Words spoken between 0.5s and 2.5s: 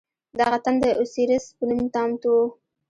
تن د اوسیریس په نوم نامتوو.